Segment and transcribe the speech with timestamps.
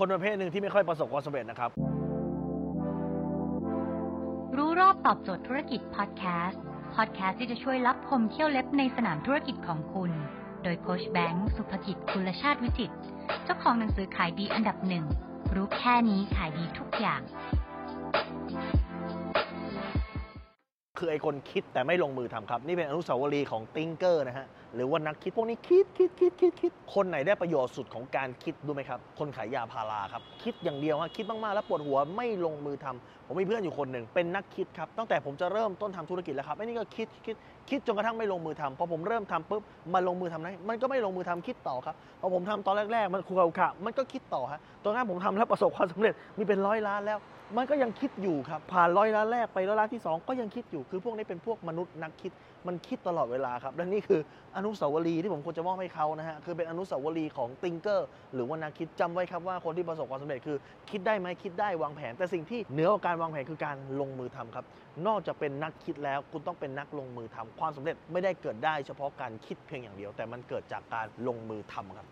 [0.00, 1.70] คนประเภทหนึ่งที่ไม่ค่อยประสบความสำเร็จนะครับ
[4.56, 6.62] รู้รอบตอบโจทย์ธุรกิจพอดแคสต์
[6.94, 10.10] พอดแคสต์ที่จะช่วยลับคมเขี้ยวเล็บในสนามธุรกิจของคุณ
[10.62, 12.96] โดยโค้ชแบงค์สุภกิจคุณชาติวิจิตร
[13.44, 15.04] เจ้าของหนังสือขายดีอันดับหนึ่ง
[15.54, 17.20] รู้แค่นี้ขายดีทุกอย่าง
[20.98, 37.36] คือไอ้คนคิดแต่ไม่ลงมือทำครับ นี่เป็นอนุสาวรีย์ของ thinker นะฮะ หรือว่านักคิดพวกนี้คิดคิดคิดคิดคิดคนไหนได้ประโยชน์สุดของการคิดดูไหมครับ คนขายยาพาราครับ คิดอย่างเดียวฮะคิดมากๆแล้วปวดหัวไม่ลงมือทำผมมีเพื่อนอยู่คนหนึ่งเป็นนักคิดครับตั้งแต่ผมจะเริ่มต้นทำธุรกิจแล้วครับไอ้นี่ก็คิดคิด
[37.70, 39.62] คิดจนกระทั่งไม่ลงมือทำพอผมเริ่มทำปุ๊บ
[39.94, 47.20] มาลงมือทำนะมันก็ไม่ลงมือทำคิดต่อครับพอผมทำตอนแรกๆ มันคุกคุกะมันก็คิดต่อฮะตอนนั้นผมทำแล้วประสบความสำเร็จมีเป็นร้อยล้านแล้ว
[47.56, 52.32] มันก็ยังคิดอยู่ครับผ่านร้อยล้านแรกไปร้อยล้านที่ 2 ก็ยังคิดอยู่คือพวกนี้เป็นพวกมนุษย์นักคิด
[52.66, 54.20] มันคิดตลอดเวลาครับ และนี่คือ
[54.56, 60.56] อนุสาวรีย์ที่ผมควรจะมอบให้เขานะฮะคือเป็นอนุสาวรีย์ของติงเกอร์หรือว่านักคิดจำไว้ครับว่าคนที่ประสบความสำเร็จคือ
[60.90, 64.64] คิดได้ไหมคิดได้วางแผน แต่สิ่งที่เหนือกว่าการวางแผนคือการลงมือทำครับ
[65.06, 72.06] นอกจากเป็นนักคิดแล้วคุณต้องเป็นนักลงมือทำความสำเร็จไม่ได้เกิดได้เฉพาะการคิดเพียงอย่างเดียว แต่มันเกิดจากการลงมือทำครับ